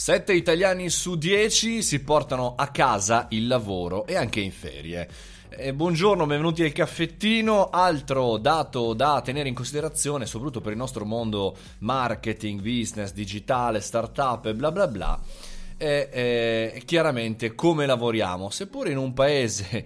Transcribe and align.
7 0.00 0.32
italiani 0.32 0.88
su 0.88 1.16
10 1.16 1.82
si 1.82 2.02
portano 2.02 2.54
a 2.56 2.68
casa 2.68 3.26
il 3.32 3.46
lavoro 3.46 4.06
e 4.06 4.16
anche 4.16 4.40
in 4.40 4.50
ferie. 4.50 5.06
Eh, 5.50 5.74
buongiorno, 5.74 6.24
benvenuti 6.24 6.62
al 6.62 6.72
caffettino. 6.72 7.68
Altro 7.68 8.38
dato 8.38 8.94
da 8.94 9.20
tenere 9.22 9.50
in 9.50 9.54
considerazione, 9.54 10.24
soprattutto 10.24 10.62
per 10.62 10.72
il 10.72 10.78
nostro 10.78 11.04
mondo 11.04 11.54
marketing, 11.80 12.62
business, 12.62 13.12
digitale, 13.12 13.82
startup 13.82 14.46
e 14.46 14.54
bla 14.54 14.72
bla 14.72 14.88
bla, 14.88 15.20
è, 15.76 16.08
è 16.72 16.82
chiaramente 16.86 17.54
come 17.54 17.84
lavoriamo. 17.84 18.48
Seppure 18.48 18.92
in 18.92 18.96
un 18.96 19.12
paese 19.12 19.84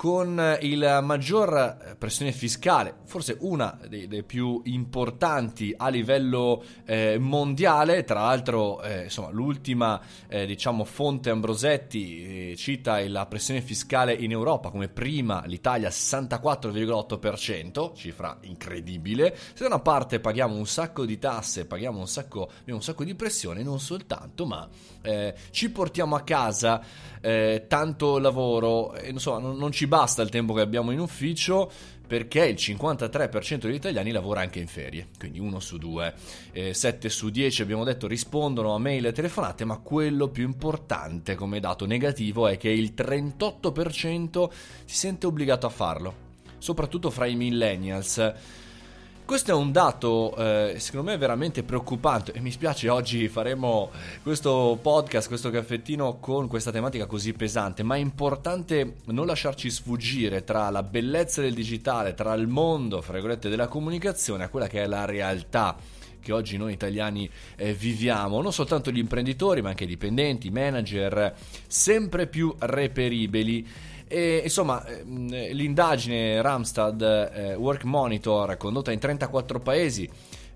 con 0.00 0.56
il 0.62 1.00
maggior 1.02 1.94
pressione 1.98 2.32
fiscale, 2.32 3.00
forse 3.04 3.36
una 3.40 3.78
delle 3.86 4.22
più 4.22 4.62
importanti 4.64 5.74
a 5.76 5.90
livello 5.90 6.64
eh, 6.86 7.18
mondiale, 7.18 8.04
tra 8.04 8.22
l'altro 8.22 8.80
eh, 8.80 9.02
insomma, 9.02 9.28
l'ultima 9.28 10.00
eh, 10.26 10.46
diciamo, 10.46 10.84
fonte 10.84 11.28
Ambrosetti 11.28 12.52
eh, 12.52 12.56
cita 12.56 13.06
la 13.10 13.26
pressione 13.26 13.60
fiscale 13.60 14.14
in 14.14 14.30
Europa 14.30 14.70
come 14.70 14.88
prima 14.88 15.42
l'Italia 15.44 15.90
64,8%, 15.90 17.94
cifra 17.94 18.38
incredibile, 18.44 19.36
se 19.36 19.64
da 19.64 19.66
una 19.66 19.80
parte 19.80 20.18
paghiamo 20.18 20.56
un 20.56 20.66
sacco 20.66 21.04
di 21.04 21.18
tasse, 21.18 21.66
paghiamo 21.66 21.98
un 21.98 22.08
sacco, 22.08 22.50
un 22.64 22.82
sacco 22.82 23.04
di 23.04 23.14
pressione, 23.14 23.62
non 23.62 23.78
soltanto, 23.78 24.46
ma 24.46 24.66
eh, 25.02 25.34
ci 25.50 25.70
portiamo 25.70 26.16
a 26.16 26.22
casa 26.22 26.82
eh, 27.20 27.66
tanto 27.68 28.18
lavoro, 28.18 28.94
insomma 29.04 29.40
non, 29.40 29.58
non 29.58 29.72
ci 29.72 29.88
basta 29.90 30.22
il 30.22 30.28
tempo 30.28 30.52
che 30.52 30.60
abbiamo 30.60 30.92
in 30.92 31.00
ufficio 31.00 31.68
perché 32.06 32.46
il 32.46 32.54
53% 32.54 33.56
degli 33.62 33.74
italiani 33.74 34.12
lavora 34.12 34.40
anche 34.40 34.60
in 34.60 34.68
ferie, 34.68 35.08
quindi 35.18 35.40
uno 35.40 35.58
su 35.58 35.78
due, 35.78 36.14
eh, 36.52 36.72
7 36.72 37.08
su 37.08 37.28
10 37.28 37.62
abbiamo 37.62 37.82
detto 37.82 38.06
rispondono 38.06 38.72
a 38.72 38.78
mail 38.78 39.06
e 39.06 39.12
telefonate, 39.12 39.64
ma 39.64 39.78
quello 39.78 40.28
più 40.28 40.44
importante 40.44 41.34
come 41.34 41.58
dato 41.58 41.86
negativo 41.86 42.46
è 42.46 42.56
che 42.56 42.68
il 42.68 42.92
38% 42.96 44.48
si 44.84 44.94
sente 44.94 45.26
obbligato 45.26 45.66
a 45.66 45.70
farlo, 45.70 46.14
soprattutto 46.58 47.10
fra 47.10 47.26
i 47.26 47.34
millennials. 47.34 48.34
Questo 49.30 49.52
è 49.52 49.54
un 49.54 49.70
dato, 49.70 50.34
eh, 50.34 50.74
secondo 50.80 51.08
me, 51.08 51.16
veramente 51.16 51.62
preoccupante 51.62 52.32
e 52.32 52.40
mi 52.40 52.50
spiace 52.50 52.88
oggi 52.88 53.28
faremo 53.28 53.90
questo 54.24 54.76
podcast, 54.82 55.28
questo 55.28 55.50
caffettino 55.50 56.18
con 56.18 56.48
questa 56.48 56.72
tematica 56.72 57.06
così 57.06 57.32
pesante, 57.32 57.84
ma 57.84 57.94
è 57.94 58.00
importante 58.00 58.96
non 59.04 59.26
lasciarci 59.26 59.70
sfuggire 59.70 60.42
tra 60.42 60.68
la 60.70 60.82
bellezza 60.82 61.40
del 61.42 61.54
digitale, 61.54 62.14
tra 62.14 62.34
il 62.34 62.48
mondo, 62.48 63.00
fra 63.02 63.12
virgolette, 63.12 63.48
della 63.48 63.68
comunicazione 63.68 64.42
a 64.42 64.48
quella 64.48 64.66
che 64.66 64.82
è 64.82 64.86
la 64.88 65.04
realtà 65.04 65.76
che 66.20 66.32
oggi 66.32 66.56
noi 66.56 66.72
italiani 66.72 67.28
eh, 67.56 67.72
viviamo, 67.72 68.40
non 68.40 68.52
soltanto 68.52 68.90
gli 68.90 68.98
imprenditori, 68.98 69.62
ma 69.62 69.70
anche 69.70 69.84
i 69.84 69.88
dipendenti, 69.88 70.50
manager, 70.50 71.34
sempre 71.66 72.26
più 72.26 72.54
reperibili. 72.58 73.66
E, 74.06 74.40
insomma, 74.44 74.84
ehm, 74.86 75.52
l'indagine 75.52 76.42
Ramstad 76.42 77.00
eh, 77.02 77.54
Work 77.54 77.84
Monitor, 77.84 78.56
condotta 78.56 78.92
in 78.92 78.98
34 78.98 79.60
paesi, 79.60 80.08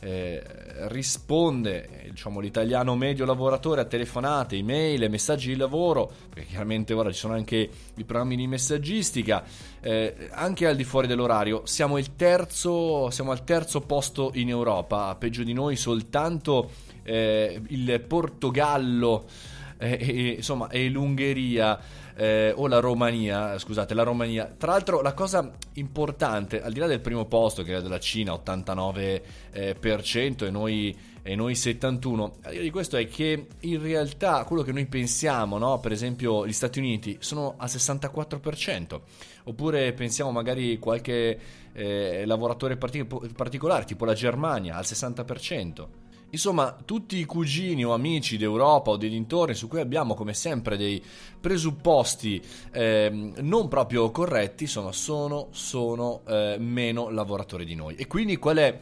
eh, 0.04 0.42
risponde 0.88 1.88
diciamo, 2.10 2.38
l'italiano 2.38 2.94
medio 2.94 3.24
lavoratore 3.24 3.80
a 3.80 3.84
telefonate, 3.86 4.56
email, 4.56 5.08
messaggi 5.08 5.48
di 5.48 5.56
lavoro, 5.56 6.12
perché 6.28 6.50
chiaramente 6.50 6.92
ora 6.92 7.10
ci 7.10 7.18
sono 7.18 7.32
anche 7.32 7.56
i 7.94 8.04
programmi 8.04 8.36
di 8.36 8.46
messaggistica, 8.46 9.42
eh, 9.80 10.28
anche 10.32 10.66
al 10.66 10.76
di 10.76 10.84
fuori 10.84 11.06
dell'orario. 11.06 11.62
Siamo, 11.64 11.98
terzo, 12.16 13.08
siamo, 13.08 13.30
al 13.30 13.44
terzo 13.44 13.80
posto 13.80 14.32
in 14.34 14.50
Europa, 14.50 15.14
peggio 15.18 15.42
di 15.42 15.54
noi 15.54 15.76
soltanto 15.76 16.70
eh, 17.02 17.62
il 17.68 18.04
Portogallo 18.06 19.24
eh, 19.78 19.98
e, 20.00 20.28
insomma, 20.36 20.68
e 20.68 20.88
l'Ungheria 20.88 21.78
eh, 22.16 22.52
o 22.54 22.66
la 22.66 22.80
Romania, 22.80 23.58
scusate, 23.58 23.94
la 23.94 24.02
Romania. 24.02 24.52
Tra 24.56 24.72
l'altro 24.72 25.00
la 25.00 25.14
cosa 25.14 25.50
importante, 25.74 26.62
al 26.62 26.72
di 26.72 26.80
là 26.80 26.86
del 26.86 27.00
primo 27.00 27.26
posto 27.26 27.62
che 27.62 27.76
è 27.76 27.82
della 27.82 28.00
Cina, 28.00 28.32
89% 28.32 29.22
eh, 29.52 30.46
e 30.46 30.50
noi 30.50 31.12
e 31.26 31.34
noi 31.36 31.54
71. 31.54 32.36
A 32.42 32.50
dire 32.50 32.62
di 32.62 32.70
questo 32.70 32.98
è 32.98 33.08
che 33.08 33.46
in 33.60 33.82
realtà 33.82 34.44
quello 34.44 34.62
che 34.62 34.72
noi 34.72 34.84
pensiamo, 34.84 35.56
no? 35.56 35.80
per 35.80 35.90
esempio 35.90 36.46
gli 36.46 36.52
Stati 36.52 36.78
Uniti, 36.78 37.16
sono 37.20 37.54
al 37.56 37.68
64%, 37.68 39.00
oppure 39.44 39.94
pensiamo 39.94 40.30
magari 40.30 40.78
qualche 40.78 41.38
eh, 41.72 42.26
lavoratore 42.26 42.76
partic- 42.76 43.32
particolare, 43.32 43.84
tipo 43.86 44.04
la 44.04 44.12
Germania, 44.12 44.76
al 44.76 44.84
60%. 44.84 45.86
Insomma, 46.34 46.76
tutti 46.84 47.16
i 47.16 47.24
cugini 47.24 47.84
o 47.84 47.94
amici 47.94 48.36
d'Europa 48.36 48.90
o 48.90 48.96
dei 48.96 49.08
dintorni 49.08 49.54
su 49.54 49.68
cui 49.68 49.78
abbiamo 49.78 50.14
come 50.14 50.34
sempre 50.34 50.76
dei 50.76 51.00
presupposti 51.40 52.42
eh, 52.72 53.32
non 53.36 53.68
proprio 53.68 54.10
corretti 54.10 54.66
sono, 54.66 54.90
sono, 54.90 55.48
sono 55.52 56.22
eh, 56.26 56.56
meno 56.58 57.08
lavoratori 57.08 57.64
di 57.64 57.76
noi. 57.76 57.94
E 57.94 58.08
quindi 58.08 58.36
qual 58.38 58.56
è 58.56 58.76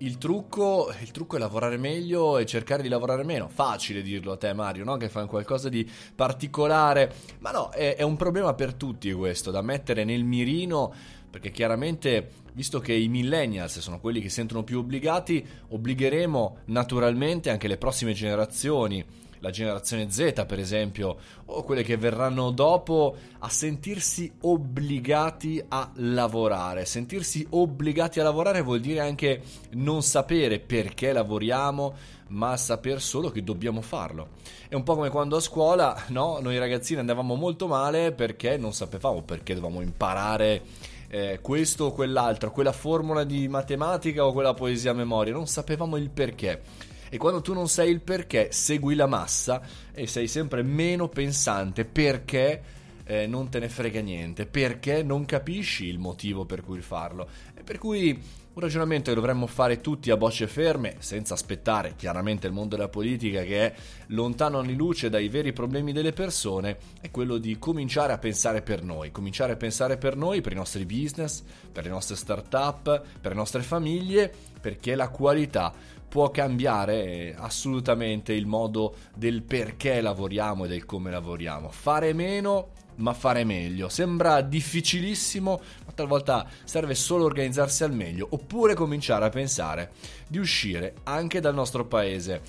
il 0.00 0.18
trucco? 0.18 0.92
Il 1.00 1.10
trucco 1.10 1.36
è 1.36 1.38
lavorare 1.38 1.78
meglio 1.78 2.36
e 2.36 2.44
cercare 2.44 2.82
di 2.82 2.90
lavorare 2.90 3.24
meno. 3.24 3.48
Facile 3.48 4.02
dirlo 4.02 4.32
a 4.32 4.36
te 4.36 4.52
Mario, 4.52 4.84
no? 4.84 4.98
Che 4.98 5.08
fai 5.08 5.26
qualcosa 5.26 5.70
di 5.70 5.90
particolare. 6.14 7.10
Ma 7.38 7.52
no, 7.52 7.70
è, 7.70 7.96
è 7.96 8.02
un 8.02 8.16
problema 8.16 8.52
per 8.52 8.74
tutti 8.74 9.10
questo, 9.14 9.50
da 9.50 9.62
mettere 9.62 10.04
nel 10.04 10.24
mirino 10.24 10.92
perché 11.38 11.52
chiaramente, 11.52 12.30
visto 12.52 12.80
che 12.80 12.92
i 12.92 13.06
millennials 13.06 13.78
sono 13.78 14.00
quelli 14.00 14.20
che 14.20 14.28
sentono 14.28 14.64
più 14.64 14.80
obbligati, 14.80 15.46
obbligheremo 15.68 16.56
naturalmente 16.66 17.48
anche 17.48 17.68
le 17.68 17.76
prossime 17.76 18.12
generazioni, 18.12 19.04
la 19.38 19.50
generazione 19.50 20.10
Z 20.10 20.44
per 20.48 20.58
esempio, 20.58 21.16
o 21.44 21.62
quelle 21.62 21.84
che 21.84 21.96
verranno 21.96 22.50
dopo, 22.50 23.14
a 23.38 23.48
sentirsi 23.48 24.32
obbligati 24.40 25.62
a 25.68 25.92
lavorare. 25.94 26.84
Sentirsi 26.84 27.46
obbligati 27.50 28.18
a 28.18 28.24
lavorare 28.24 28.60
vuol 28.62 28.80
dire 28.80 28.98
anche 28.98 29.40
non 29.74 30.02
sapere 30.02 30.58
perché 30.58 31.12
lavoriamo, 31.12 31.94
ma 32.30 32.56
saper 32.56 33.00
solo 33.00 33.30
che 33.30 33.44
dobbiamo 33.44 33.80
farlo. 33.80 34.30
È 34.68 34.74
un 34.74 34.82
po' 34.82 34.96
come 34.96 35.08
quando 35.08 35.36
a 35.36 35.40
scuola, 35.40 36.02
no? 36.08 36.40
Noi 36.40 36.58
ragazzini 36.58 36.98
andavamo 36.98 37.36
molto 37.36 37.68
male 37.68 38.10
perché 38.10 38.56
non 38.56 38.72
sapevamo 38.72 39.22
perché 39.22 39.54
dovevamo 39.54 39.82
imparare 39.82 40.96
eh, 41.08 41.38
questo 41.40 41.86
o 41.86 41.92
quell'altro, 41.92 42.50
quella 42.50 42.72
formula 42.72 43.24
di 43.24 43.48
matematica 43.48 44.24
o 44.24 44.32
quella 44.32 44.54
poesia 44.54 44.90
a 44.90 44.94
memoria, 44.94 45.32
non 45.32 45.46
sapevamo 45.46 45.96
il 45.96 46.10
perché. 46.10 46.62
E 47.10 47.16
quando 47.16 47.40
tu 47.40 47.54
non 47.54 47.68
sai 47.68 47.90
il 47.90 48.00
perché, 48.00 48.48
segui 48.52 48.94
la 48.94 49.06
massa 49.06 49.62
e 49.92 50.06
sei 50.06 50.28
sempre 50.28 50.62
meno 50.62 51.08
pensante 51.08 51.86
perché 51.86 52.62
eh, 53.04 53.26
non 53.26 53.48
te 53.48 53.58
ne 53.58 53.70
frega 53.70 54.00
niente, 54.00 54.44
perché 54.44 55.02
non 55.02 55.24
capisci 55.24 55.86
il 55.86 55.98
motivo 55.98 56.44
per 56.44 56.60
cui 56.60 56.82
farlo. 56.82 57.26
E 57.54 57.62
per 57.62 57.78
cui 57.78 58.22
un 58.58 58.64
ragionamento 58.64 59.10
che 59.10 59.14
dovremmo 59.14 59.46
fare 59.46 59.80
tutti 59.80 60.10
a 60.10 60.16
bocce 60.16 60.48
ferme, 60.48 60.96
senza 60.98 61.34
aspettare 61.34 61.94
chiaramente 61.94 62.48
il 62.48 62.52
mondo 62.52 62.74
della 62.74 62.88
politica 62.88 63.42
che 63.42 63.66
è 63.66 63.74
lontano 64.08 64.58
anni 64.58 64.74
luce 64.74 65.08
dai 65.08 65.28
veri 65.28 65.52
problemi 65.52 65.92
delle 65.92 66.12
persone, 66.12 66.76
è 67.00 67.08
quello 67.12 67.38
di 67.38 67.56
cominciare 67.60 68.12
a 68.12 68.18
pensare 68.18 68.62
per 68.62 68.82
noi, 68.82 69.12
cominciare 69.12 69.52
a 69.52 69.56
pensare 69.56 69.96
per 69.96 70.16
noi, 70.16 70.40
per 70.40 70.52
i 70.52 70.56
nostri 70.56 70.84
business, 70.84 71.44
per 71.70 71.84
le 71.84 71.90
nostre 71.90 72.16
start-up, 72.16 73.02
per 73.20 73.30
le 73.30 73.38
nostre 73.38 73.62
famiglie, 73.62 74.32
perché 74.60 74.96
la 74.96 75.08
qualità 75.08 75.72
può 76.08 76.28
cambiare 76.32 77.36
assolutamente 77.38 78.32
il 78.32 78.46
modo 78.46 78.96
del 79.14 79.42
perché 79.42 80.00
lavoriamo 80.00 80.64
e 80.64 80.68
del 80.68 80.84
come 80.84 81.12
lavoriamo. 81.12 81.70
Fare 81.70 82.12
meno 82.12 82.70
ma 82.98 83.12
fare 83.12 83.44
meglio. 83.44 83.88
Sembra 83.88 84.40
difficilissimo, 84.40 85.60
ma 85.86 85.92
talvolta 85.92 86.46
serve 86.64 86.94
solo 86.94 87.24
organizzarsi 87.24 87.84
al 87.84 87.92
meglio 87.92 88.28
oppure 88.48 88.72
cominciare 88.72 89.26
a 89.26 89.28
pensare 89.28 89.90
di 90.26 90.38
uscire 90.38 90.94
anche 91.04 91.38
dal 91.38 91.52
nostro 91.52 91.84
paese. 91.84 92.40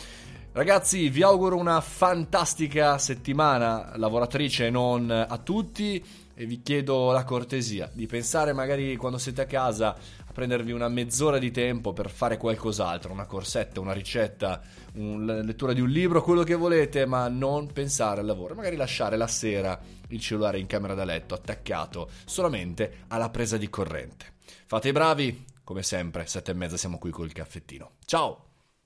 Ragazzi, 0.54 1.10
vi 1.10 1.24
auguro 1.24 1.58
una 1.58 1.82
fantastica 1.82 2.98
settimana 2.98 3.92
lavoratrice 3.98 4.68
e 4.68 4.70
non 4.70 5.12
a 5.12 5.38
tutti 5.40 6.02
e 6.34 6.46
vi 6.46 6.62
chiedo 6.62 7.12
la 7.12 7.26
cortesia 7.26 7.90
di 7.92 8.08
pensare 8.08 8.54
magari 8.54 8.96
quando 8.96 9.18
siete 9.18 9.42
a 9.42 9.46
casa 9.46 9.90
a 9.90 10.32
prendervi 10.32 10.72
una 10.72 10.88
mezz'ora 10.88 11.38
di 11.38 11.52
tempo 11.52 11.92
per 11.92 12.10
fare 12.10 12.38
qualcos'altro, 12.38 13.12
una 13.12 13.26
corsetta, 13.26 13.82
una 13.82 13.92
ricetta, 13.92 14.62
una 14.94 15.42
lettura 15.42 15.74
di 15.74 15.82
un 15.82 15.90
libro, 15.90 16.24
quello 16.24 16.44
che 16.44 16.56
volete, 16.56 17.06
ma 17.06 17.28
non 17.28 17.68
pensare 17.74 18.22
al 18.22 18.26
lavoro, 18.26 18.56
magari 18.56 18.78
lasciare 18.78 19.18
la 19.18 19.28
sera 19.28 19.78
il 20.08 20.20
cellulare 20.22 20.60
in 20.60 20.66
camera 20.66 20.94
da 20.94 21.04
letto 21.04 21.36
attaccato 21.36 22.10
solamente 22.24 23.04
alla 23.10 23.30
presa 23.30 23.58
di 23.58 23.70
corrente. 23.70 24.38
Fate 24.66 24.90
i 24.90 24.92
bravi, 24.92 25.46
come 25.70 25.84
sempre, 25.84 26.26
sette 26.26 26.50
e 26.50 26.54
mezza 26.56 26.78
siamo 26.78 26.98
qui 26.98 27.12
col 27.12 27.32
caffettino. 27.32 27.92
Ciao! 28.04 28.49